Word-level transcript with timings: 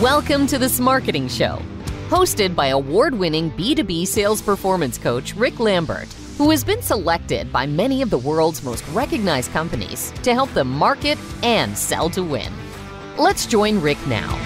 Welcome 0.00 0.48
to 0.48 0.58
The 0.58 0.66
Smarketing 0.66 1.30
Show, 1.30 1.62
hosted 2.08 2.56
by 2.56 2.66
award 2.66 3.14
winning 3.14 3.52
B2B 3.52 4.08
sales 4.08 4.42
performance 4.42 4.98
coach 4.98 5.36
Rick 5.36 5.60
Lambert, 5.60 6.12
who 6.36 6.50
has 6.50 6.64
been 6.64 6.82
selected 6.82 7.52
by 7.52 7.64
many 7.64 8.02
of 8.02 8.10
the 8.10 8.18
world's 8.18 8.64
most 8.64 8.84
recognized 8.88 9.52
companies 9.52 10.12
to 10.24 10.34
help 10.34 10.52
them 10.52 10.68
market 10.68 11.16
and 11.44 11.78
sell 11.78 12.10
to 12.10 12.24
win. 12.24 12.52
Let's 13.16 13.46
join 13.46 13.80
Rick 13.80 14.04
now. 14.08 14.36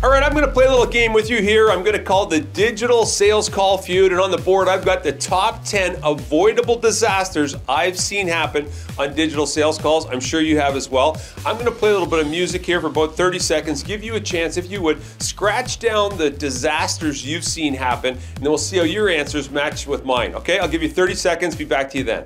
All 0.00 0.10
right, 0.10 0.22
I'm 0.22 0.30
going 0.30 0.46
to 0.46 0.52
play 0.52 0.64
a 0.64 0.70
little 0.70 0.86
game 0.86 1.12
with 1.12 1.28
you 1.28 1.42
here. 1.42 1.70
I'm 1.70 1.82
going 1.82 1.96
to 1.96 2.02
call 2.02 2.24
the 2.24 2.38
Digital 2.38 3.04
Sales 3.04 3.48
Call 3.48 3.76
Feud. 3.76 4.12
And 4.12 4.20
on 4.20 4.30
the 4.30 4.38
board, 4.38 4.68
I've 4.68 4.84
got 4.84 5.02
the 5.02 5.10
top 5.10 5.64
10 5.64 5.98
avoidable 6.04 6.76
disasters 6.76 7.56
I've 7.68 7.98
seen 7.98 8.28
happen 8.28 8.68
on 8.96 9.12
digital 9.16 9.44
sales 9.44 9.76
calls. 9.76 10.06
I'm 10.06 10.20
sure 10.20 10.40
you 10.40 10.56
have 10.60 10.76
as 10.76 10.88
well. 10.88 11.20
I'm 11.44 11.56
going 11.56 11.66
to 11.66 11.72
play 11.72 11.90
a 11.90 11.92
little 11.94 12.06
bit 12.06 12.20
of 12.20 12.30
music 12.30 12.64
here 12.64 12.80
for 12.80 12.86
about 12.86 13.16
30 13.16 13.40
seconds, 13.40 13.82
give 13.82 14.04
you 14.04 14.14
a 14.14 14.20
chance, 14.20 14.56
if 14.56 14.70
you 14.70 14.80
would, 14.82 15.02
scratch 15.20 15.80
down 15.80 16.16
the 16.16 16.30
disasters 16.30 17.26
you've 17.26 17.42
seen 17.42 17.74
happen, 17.74 18.14
and 18.14 18.36
then 18.36 18.50
we'll 18.50 18.56
see 18.56 18.76
how 18.76 18.84
your 18.84 19.08
answers 19.08 19.50
match 19.50 19.88
with 19.88 20.04
mine. 20.04 20.32
Okay, 20.36 20.60
I'll 20.60 20.68
give 20.68 20.84
you 20.84 20.88
30 20.88 21.16
seconds. 21.16 21.56
Be 21.56 21.64
back 21.64 21.90
to 21.90 21.98
you 21.98 22.04
then. 22.04 22.24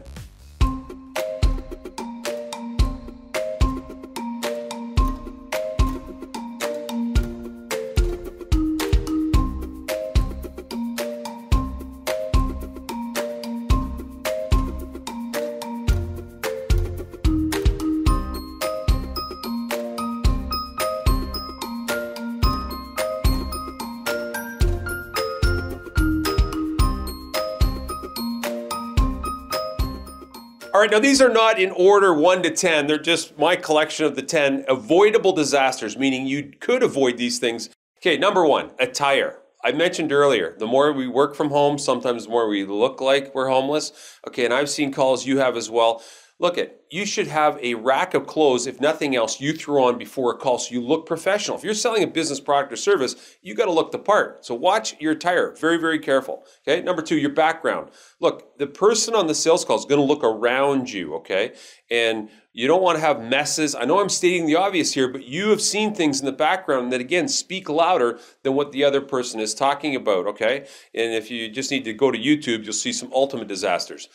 Right, 30.83 30.91
now 30.91 30.99
these 30.99 31.23
are 31.23 31.29
not 31.29 31.61
in 31.61 31.71
order 31.71 32.13
1 32.13 32.43
to 32.43 32.51
10. 32.51 32.89
They're 32.89 32.99
just 32.99 33.39
my 33.39 33.55
collection 33.55 34.05
of 34.05 34.17
the 34.17 34.23
10 34.23 34.65
avoidable 34.69 35.33
disasters, 35.33 35.97
meaning 35.97 36.27
you 36.27 36.53
could 36.59 36.83
avoid 36.83 37.19
these 37.19 37.39
things. 37.39 37.71
Okay, 37.99 38.19
number 38.19 38.45
one, 38.45 38.73
attire. 38.81 39.39
I 39.65 39.71
mentioned 39.71 40.11
earlier, 40.11 40.57
the 40.59 40.67
more 40.67 40.93
we 40.93 41.07
work 41.07 41.37
from 41.37 41.51
home, 41.51 41.79
sometimes 41.79 42.25
the 42.25 42.31
more 42.31 42.49
we 42.49 42.65
look 42.65 43.01
like 43.01 43.33
we're 43.33 43.49
homeless. 43.49 43.93
Okay, 44.27 44.45
and 44.45 44.53
I've 44.53 44.69
seen 44.69 44.93
calls 44.93 45.25
you 45.25 45.39
have 45.39 45.57
as 45.57 45.71
well. 45.71 46.03
Look 46.39 46.59
at, 46.59 46.81
you 46.91 47.07
should 47.07 47.29
have 47.29 47.57
a 47.63 47.75
rack 47.75 48.15
of 48.15 48.27
clothes, 48.27 48.67
if 48.67 48.81
nothing 48.81 49.15
else, 49.15 49.41
you 49.41 49.53
throw 49.53 49.85
on 49.85 49.97
before 49.97 50.33
a 50.33 50.37
call 50.37 50.59
so 50.59 50.75
you 50.75 50.81
look 50.81 51.07
professional. 51.07 51.57
If 51.57 51.63
you're 51.63 51.73
selling 51.73 52.03
a 52.03 52.07
business 52.09 52.41
product 52.41 52.73
or 52.73 52.77
service, 52.77 53.37
you 53.43 53.55
got 53.55 53.67
to 53.67 53.73
look 53.73 53.93
the 53.93 53.99
part. 53.99 54.45
So 54.45 54.55
watch 54.55 55.01
your 55.01 55.13
attire, 55.13 55.55
very, 55.55 55.79
very 55.79 56.01
careful. 56.01 56.45
Okay, 56.67 56.83
number 56.83 57.01
two, 57.01 57.17
your 57.17 57.31
background. 57.31 57.91
Look, 58.19 58.59
the 58.59 58.67
person 58.67 59.15
on 59.15 59.29
the 59.29 59.37
sales 59.37 59.65
call 59.65 59.79
is 59.79 59.85
going 59.85 60.01
to 60.01 60.07
look 60.07 60.25
around 60.25 60.93
you, 60.93 61.15
okay? 61.15 61.55
And 61.91 62.29
you 62.53 62.67
don't 62.67 62.83
want 62.83 62.97
to 62.97 63.05
have 63.05 63.23
messes. 63.23 63.75
I 63.75 63.85
know 63.85 64.01
I'm 64.01 64.09
stating 64.09 64.47
the 64.47 64.57
obvious 64.57 64.93
here, 64.93 65.09
but 65.09 65.25
you 65.25 65.51
have 65.51 65.63
seen 65.63 65.95
things 65.95 66.19
in 66.19 66.27
the 66.27 66.33
background 66.33 66.93
that, 66.93 67.01
again, 67.01 67.29
speak 67.29 67.69
louder 67.69 68.19
than 68.43 68.55
what 68.55 68.73
the 68.73 68.83
other 68.85 69.01
person 69.01 69.39
is 69.39 69.55
talking 69.55 69.95
about, 69.95 70.27
okay? 70.27 70.67
And 70.93 71.15
if 71.15 71.31
you 71.31 71.49
just 71.49 71.71
need 71.71 71.85
to 71.85 71.95
go 71.95 72.11
to 72.11 72.19
YouTube, 72.19 72.65
you'll 72.65 72.73
see 72.73 72.93
some 72.93 73.13
ultimate 73.15 73.49
disasters. 73.49 74.09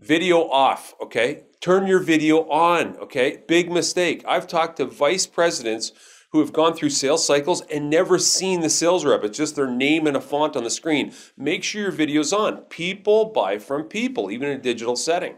Video 0.00 0.48
off, 0.48 0.94
okay? 1.02 1.42
Turn 1.60 1.86
your 1.86 1.98
video 2.00 2.48
on, 2.48 2.96
okay? 2.96 3.42
Big 3.46 3.70
mistake. 3.70 4.24
I've 4.26 4.46
talked 4.46 4.78
to 4.78 4.86
vice 4.86 5.26
presidents 5.26 5.92
who 6.32 6.40
have 6.40 6.54
gone 6.54 6.72
through 6.74 6.88
sales 6.88 7.26
cycles 7.26 7.60
and 7.62 7.90
never 7.90 8.18
seen 8.18 8.62
the 8.62 8.70
sales 8.70 9.04
rep. 9.04 9.24
It's 9.24 9.36
just 9.36 9.56
their 9.56 9.70
name 9.70 10.06
and 10.06 10.16
a 10.16 10.20
font 10.20 10.56
on 10.56 10.64
the 10.64 10.70
screen. 10.70 11.12
Make 11.36 11.62
sure 11.62 11.82
your 11.82 11.90
video's 11.90 12.32
on. 12.32 12.58
People 12.70 13.26
buy 13.26 13.58
from 13.58 13.84
people, 13.84 14.30
even 14.30 14.48
in 14.48 14.58
a 14.58 14.62
digital 14.62 14.96
setting. 14.96 15.36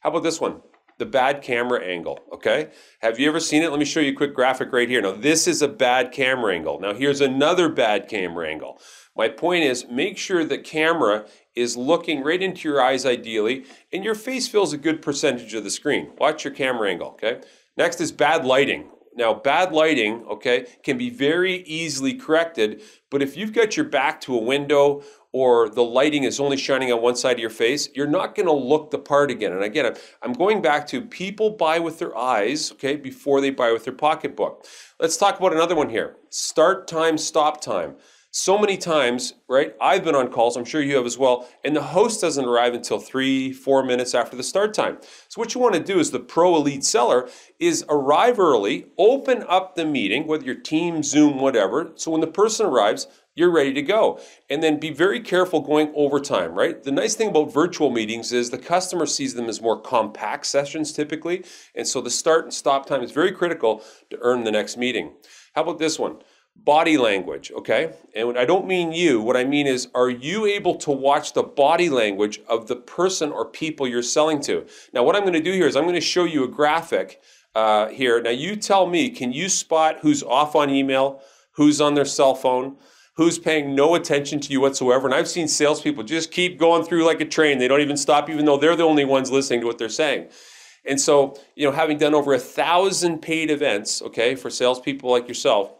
How 0.00 0.10
about 0.10 0.24
this 0.24 0.40
one? 0.40 0.62
The 0.98 1.06
bad 1.06 1.42
camera 1.42 1.84
angle, 1.84 2.20
okay? 2.32 2.70
Have 3.00 3.20
you 3.20 3.28
ever 3.28 3.40
seen 3.40 3.62
it? 3.62 3.70
Let 3.70 3.78
me 3.78 3.84
show 3.84 4.00
you 4.00 4.12
a 4.12 4.16
quick 4.16 4.34
graphic 4.34 4.72
right 4.72 4.88
here. 4.88 5.02
Now, 5.02 5.12
this 5.12 5.46
is 5.46 5.62
a 5.62 5.68
bad 5.68 6.10
camera 6.10 6.54
angle. 6.54 6.80
Now, 6.80 6.94
here's 6.94 7.20
another 7.20 7.68
bad 7.68 8.08
camera 8.08 8.48
angle. 8.48 8.80
My 9.16 9.28
point 9.28 9.64
is 9.64 9.86
make 9.88 10.18
sure 10.18 10.44
the 10.44 10.58
camera 10.58 11.26
is 11.54 11.76
looking 11.76 12.22
right 12.22 12.42
into 12.42 12.68
your 12.68 12.82
eyes 12.82 13.06
ideally, 13.06 13.64
and 13.92 14.04
your 14.04 14.14
face 14.14 14.48
fills 14.48 14.72
a 14.72 14.78
good 14.78 15.02
percentage 15.02 15.54
of 15.54 15.64
the 15.64 15.70
screen. 15.70 16.10
Watch 16.18 16.44
your 16.44 16.52
camera 16.52 16.90
angle, 16.90 17.08
okay? 17.08 17.40
Next 17.76 18.00
is 18.00 18.10
bad 18.10 18.44
lighting. 18.44 18.90
Now, 19.16 19.32
bad 19.32 19.72
lighting, 19.72 20.24
okay, 20.26 20.66
can 20.82 20.98
be 20.98 21.08
very 21.08 21.62
easily 21.62 22.14
corrected, 22.14 22.82
but 23.10 23.22
if 23.22 23.36
you've 23.36 23.52
got 23.52 23.76
your 23.76 23.86
back 23.86 24.20
to 24.22 24.34
a 24.34 24.42
window 24.42 25.04
or 25.30 25.68
the 25.68 25.84
lighting 25.84 26.24
is 26.24 26.40
only 26.40 26.56
shining 26.56 26.92
on 26.92 27.00
one 27.00 27.14
side 27.14 27.34
of 27.34 27.38
your 27.38 27.50
face, 27.50 27.88
you're 27.94 28.08
not 28.08 28.34
going 28.34 28.46
to 28.46 28.52
look 28.52 28.90
the 28.90 28.98
part 28.98 29.30
again. 29.30 29.52
And 29.52 29.62
again, 29.62 29.94
I'm 30.22 30.32
going 30.32 30.60
back 30.60 30.84
to 30.88 31.00
people 31.00 31.50
buy 31.50 31.78
with 31.78 32.00
their 32.00 32.16
eyes, 32.16 32.72
okay, 32.72 32.96
before 32.96 33.40
they 33.40 33.50
buy 33.50 33.70
with 33.70 33.84
their 33.84 33.94
pocketbook. 33.94 34.66
Let's 34.98 35.16
talk 35.16 35.38
about 35.38 35.52
another 35.52 35.76
one 35.76 35.90
here 35.90 36.16
start 36.30 36.88
time, 36.88 37.16
stop 37.16 37.60
time 37.60 37.94
so 38.36 38.58
many 38.58 38.76
times, 38.76 39.34
right? 39.48 39.76
I've 39.80 40.02
been 40.02 40.16
on 40.16 40.28
calls, 40.28 40.56
I'm 40.56 40.64
sure 40.64 40.82
you 40.82 40.96
have 40.96 41.06
as 41.06 41.16
well, 41.16 41.48
and 41.62 41.76
the 41.76 41.80
host 41.80 42.20
doesn't 42.20 42.44
arrive 42.44 42.74
until 42.74 42.98
three, 42.98 43.52
four 43.52 43.84
minutes 43.84 44.12
after 44.12 44.36
the 44.36 44.42
start 44.42 44.74
time. 44.74 44.98
So, 45.28 45.40
what 45.40 45.54
you 45.54 45.60
want 45.60 45.74
to 45.74 45.80
do 45.80 46.00
is 46.00 46.10
the 46.10 46.18
pro 46.18 46.56
elite 46.56 46.82
seller 46.82 47.28
is 47.60 47.84
arrive 47.88 48.40
early, 48.40 48.86
open 48.98 49.44
up 49.48 49.76
the 49.76 49.84
meeting, 49.84 50.26
whether 50.26 50.44
your 50.44 50.56
team, 50.56 51.04
Zoom, 51.04 51.38
whatever. 51.38 51.92
So, 51.94 52.10
when 52.10 52.20
the 52.20 52.26
person 52.26 52.66
arrives, 52.66 53.06
you're 53.36 53.52
ready 53.52 53.72
to 53.72 53.82
go. 53.82 54.18
And 54.50 54.64
then 54.64 54.80
be 54.80 54.90
very 54.90 55.20
careful 55.20 55.60
going 55.60 55.92
overtime, 55.94 56.54
right? 56.54 56.82
The 56.82 56.90
nice 56.90 57.14
thing 57.14 57.28
about 57.28 57.54
virtual 57.54 57.90
meetings 57.90 58.32
is 58.32 58.50
the 58.50 58.58
customer 58.58 59.06
sees 59.06 59.34
them 59.34 59.48
as 59.48 59.62
more 59.62 59.80
compact 59.80 60.46
sessions 60.46 60.92
typically. 60.92 61.44
And 61.76 61.86
so 61.86 62.00
the 62.00 62.10
start 62.10 62.44
and 62.44 62.54
stop 62.54 62.86
time 62.86 63.02
is 63.02 63.12
very 63.12 63.30
critical 63.30 63.82
to 64.10 64.18
earn 64.22 64.42
the 64.42 64.52
next 64.52 64.76
meeting. 64.76 65.12
How 65.54 65.62
about 65.62 65.78
this 65.78 66.00
one? 66.00 66.18
Body 66.56 66.96
language, 66.96 67.52
okay? 67.52 67.92
And 68.14 68.38
I 68.38 68.44
don't 68.44 68.66
mean 68.66 68.92
you, 68.92 69.20
what 69.20 69.36
I 69.36 69.44
mean 69.44 69.66
is, 69.66 69.88
are 69.94 70.08
you 70.08 70.46
able 70.46 70.76
to 70.76 70.90
watch 70.90 71.32
the 71.32 71.42
body 71.42 71.90
language 71.90 72.40
of 72.48 72.68
the 72.68 72.76
person 72.76 73.32
or 73.32 73.44
people 73.44 73.86
you're 73.86 74.02
selling 74.02 74.40
to? 74.42 74.66
Now, 74.92 75.02
what 75.02 75.14
I'm 75.14 75.22
going 75.22 75.34
to 75.34 75.42
do 75.42 75.52
here 75.52 75.66
is 75.66 75.76
I'm 75.76 75.84
going 75.84 75.94
to 75.94 76.00
show 76.00 76.24
you 76.24 76.44
a 76.44 76.48
graphic 76.48 77.20
uh, 77.54 77.88
here. 77.88 78.20
Now, 78.22 78.30
you 78.30 78.56
tell 78.56 78.86
me, 78.86 79.10
can 79.10 79.32
you 79.32 79.48
spot 79.48 79.98
who's 80.00 80.22
off 80.22 80.56
on 80.56 80.70
email, 80.70 81.20
who's 81.52 81.80
on 81.80 81.94
their 81.94 82.04
cell 82.04 82.34
phone? 82.34 82.76
Who's 83.16 83.38
paying 83.38 83.76
no 83.76 83.94
attention 83.94 84.40
to 84.40 84.52
you 84.52 84.60
whatsoever? 84.60 85.06
And 85.06 85.14
I've 85.14 85.28
seen 85.28 85.46
salespeople 85.46 86.02
just 86.02 86.32
keep 86.32 86.58
going 86.58 86.82
through 86.84 87.04
like 87.04 87.20
a 87.20 87.24
train. 87.24 87.58
They 87.58 87.68
don't 87.68 87.80
even 87.80 87.96
stop, 87.96 88.28
even 88.28 88.44
though 88.44 88.56
they're 88.56 88.74
the 88.74 88.82
only 88.82 89.04
ones 89.04 89.30
listening 89.30 89.60
to 89.60 89.66
what 89.66 89.78
they're 89.78 89.88
saying. 89.88 90.30
And 90.84 91.00
so, 91.00 91.38
you 91.54 91.64
know, 91.64 91.72
having 91.72 91.96
done 91.96 92.14
over 92.14 92.34
a 92.34 92.40
thousand 92.40 93.22
paid 93.22 93.50
events, 93.50 94.02
okay, 94.02 94.34
for 94.34 94.50
salespeople 94.50 95.10
like 95.10 95.28
yourself, 95.28 95.70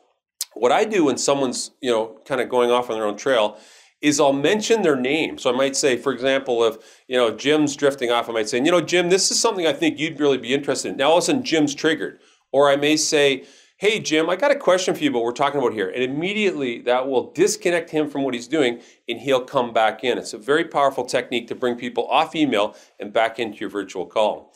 what 0.64 0.72
I 0.72 0.86
do 0.86 1.04
when 1.04 1.18
someone's, 1.18 1.72
you 1.82 1.90
know, 1.90 2.18
kind 2.24 2.40
of 2.40 2.48
going 2.48 2.70
off 2.70 2.88
on 2.88 2.96
their 2.96 3.04
own 3.04 3.18
trail 3.18 3.58
is 4.00 4.18
I'll 4.18 4.32
mention 4.32 4.80
their 4.80 4.96
name. 4.96 5.36
So 5.36 5.52
I 5.52 5.54
might 5.54 5.76
say, 5.76 5.98
for 5.98 6.10
example, 6.10 6.64
if, 6.64 7.02
you 7.06 7.18
know, 7.18 7.30
Jim's 7.36 7.76
drifting 7.76 8.10
off, 8.10 8.30
I 8.30 8.32
might 8.32 8.48
say, 8.48 8.56
you 8.64 8.70
know, 8.70 8.80
Jim, 8.80 9.10
this 9.10 9.30
is 9.30 9.38
something 9.38 9.66
I 9.66 9.74
think 9.74 9.98
you'd 9.98 10.18
really 10.18 10.38
be 10.38 10.54
interested 10.54 10.92
in. 10.92 10.96
Now 10.96 11.10
all 11.10 11.18
of 11.18 11.24
a 11.24 11.26
sudden 11.26 11.44
Jim's 11.44 11.74
triggered. 11.74 12.18
Or 12.50 12.70
I 12.70 12.76
may 12.76 12.96
say, 12.96 13.44
hey, 13.76 14.00
Jim, 14.00 14.30
I 14.30 14.36
got 14.36 14.52
a 14.52 14.58
question 14.58 14.94
for 14.94 15.04
you 15.04 15.12
what 15.12 15.22
we're 15.22 15.32
talking 15.32 15.60
about 15.60 15.74
here. 15.74 15.90
And 15.90 16.02
immediately 16.02 16.80
that 16.80 17.08
will 17.08 17.30
disconnect 17.32 17.90
him 17.90 18.08
from 18.08 18.22
what 18.22 18.32
he's 18.32 18.48
doing 18.48 18.80
and 19.06 19.20
he'll 19.20 19.44
come 19.44 19.74
back 19.74 20.02
in. 20.02 20.16
It's 20.16 20.32
a 20.32 20.38
very 20.38 20.64
powerful 20.64 21.04
technique 21.04 21.46
to 21.48 21.54
bring 21.54 21.76
people 21.76 22.06
off 22.06 22.34
email 22.34 22.74
and 22.98 23.12
back 23.12 23.38
into 23.38 23.58
your 23.58 23.68
virtual 23.68 24.06
call. 24.06 24.54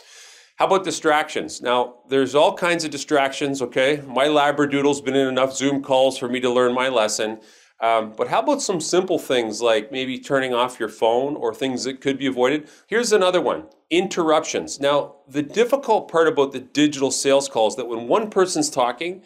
How 0.59 0.67
about 0.67 0.83
distractions? 0.83 1.63
Now, 1.63 1.99
there's 2.09 2.35
all 2.35 2.53
kinds 2.53 2.85
of 2.85 2.91
distractions, 2.91 3.63
okay? 3.63 4.03
My 4.09 4.27
Labradoodle's 4.27 5.01
been 5.01 5.15
in 5.15 5.29
enough 5.29 5.55
Zoom 5.55 5.81
calls 5.85 6.19
for 6.19 6.29
me 6.29 6.41
to 6.41 6.51
learn 6.51 6.75
my 6.75 6.89
lesson. 6.89 7.39
Um, 7.79 8.13
but 8.17 8.27
how 8.27 8.41
about 8.41 8.61
some 8.61 8.81
simple 8.81 9.21
things 9.21 9.63
like 9.63 9.93
maybe 9.93 10.19
turning 10.19 10.53
off 10.53 10.81
your 10.81 10.89
phone 10.89 11.37
or 11.37 11.55
things 11.55 11.85
that 11.85 12.01
could 12.01 12.19
be 12.19 12.27
avoided? 12.27 12.69
Here's 12.89 13.13
another 13.13 13.41
one 13.41 13.67
interruptions. 13.89 14.81
Now, 14.81 15.15
the 15.29 15.45
difficult 15.45 16.11
part 16.11 16.27
about 16.27 16.51
the 16.51 16.59
digital 16.59 17.13
sales 17.13 17.49
calls 17.49 17.77
that 17.77 17.87
when 17.87 18.09
one 18.09 18.29
person's 18.29 18.69
talking, 18.69 19.23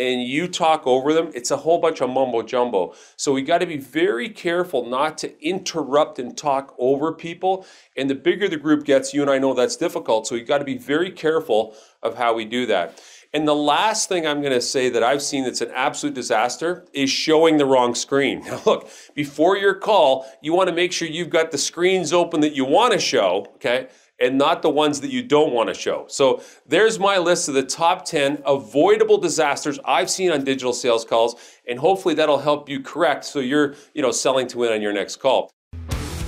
and 0.00 0.22
you 0.22 0.48
talk 0.48 0.86
over 0.86 1.12
them, 1.12 1.30
it's 1.34 1.50
a 1.50 1.58
whole 1.58 1.78
bunch 1.78 2.00
of 2.00 2.08
mumbo 2.08 2.40
jumbo. 2.40 2.94
So 3.16 3.34
we 3.34 3.42
got 3.42 3.58
to 3.58 3.66
be 3.66 3.76
very 3.76 4.30
careful 4.30 4.86
not 4.86 5.18
to 5.18 5.46
interrupt 5.46 6.18
and 6.18 6.34
talk 6.34 6.74
over 6.78 7.12
people. 7.12 7.66
And 7.98 8.08
the 8.08 8.14
bigger 8.14 8.48
the 8.48 8.56
group 8.56 8.84
gets, 8.84 9.12
you 9.12 9.20
and 9.20 9.30
I 9.30 9.36
know 9.36 9.52
that's 9.52 9.76
difficult. 9.76 10.26
So 10.26 10.36
we 10.36 10.40
got 10.40 10.58
to 10.58 10.64
be 10.64 10.78
very 10.78 11.10
careful 11.10 11.76
of 12.02 12.16
how 12.16 12.32
we 12.32 12.46
do 12.46 12.64
that. 12.66 12.98
And 13.34 13.46
the 13.46 13.54
last 13.54 14.08
thing 14.08 14.26
I'm 14.26 14.40
going 14.40 14.54
to 14.54 14.60
say 14.62 14.88
that 14.88 15.02
I've 15.02 15.22
seen 15.22 15.44
that's 15.44 15.60
an 15.60 15.70
absolute 15.74 16.14
disaster 16.14 16.86
is 16.94 17.10
showing 17.10 17.58
the 17.58 17.66
wrong 17.66 17.94
screen. 17.94 18.42
Now, 18.50 18.62
look, 18.64 18.88
before 19.14 19.58
your 19.58 19.74
call, 19.74 20.26
you 20.40 20.54
want 20.54 20.70
to 20.70 20.74
make 20.74 20.92
sure 20.92 21.06
you've 21.06 21.30
got 21.30 21.50
the 21.50 21.58
screens 21.58 22.12
open 22.12 22.40
that 22.40 22.54
you 22.54 22.64
want 22.64 22.94
to 22.94 22.98
show, 22.98 23.46
okay? 23.56 23.88
And 24.20 24.36
not 24.36 24.60
the 24.60 24.68
ones 24.68 25.00
that 25.00 25.10
you 25.10 25.22
don't 25.22 25.52
want 25.54 25.68
to 25.68 25.74
show. 25.74 26.04
So 26.08 26.42
there's 26.66 26.98
my 26.98 27.16
list 27.16 27.48
of 27.48 27.54
the 27.54 27.62
top 27.62 28.04
10 28.04 28.42
avoidable 28.44 29.16
disasters 29.16 29.78
I've 29.84 30.10
seen 30.10 30.30
on 30.30 30.44
digital 30.44 30.74
sales 30.74 31.06
calls, 31.06 31.36
and 31.66 31.78
hopefully 31.78 32.14
that'll 32.14 32.38
help 32.38 32.68
you 32.68 32.80
correct 32.80 33.24
so 33.24 33.40
you're, 33.40 33.74
you 33.94 34.02
know, 34.02 34.10
selling 34.10 34.46
to 34.48 34.58
win 34.58 34.72
on 34.72 34.82
your 34.82 34.92
next 34.92 35.16
call. 35.16 35.50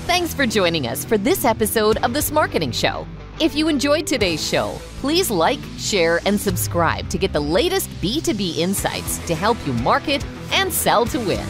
Thanks 0.07 0.33
for 0.35 0.47
joining 0.47 0.87
us 0.87 1.05
for 1.05 1.19
this 1.19 1.45
episode 1.45 1.99
of 1.99 2.13
The 2.13 2.21
Smarketing 2.21 2.73
Show. 2.75 3.07
If 3.41 3.55
you 3.55 3.69
enjoyed 3.69 4.07
today's 4.07 4.47
show, 4.47 4.79
please 5.01 5.31
like, 5.31 5.61
share, 5.79 6.21
and 6.27 6.41
subscribe 6.41 7.09
to 7.11 7.19
get 7.19 7.33
the 7.33 7.41
latest 7.41 7.91
B2B 8.01 8.59
insights 8.59 9.19
to 9.27 9.35
help 9.35 9.57
you 9.67 9.73
market 9.75 10.25
and 10.53 10.73
sell 10.73 11.05
to 11.07 11.19
win. 11.19 11.47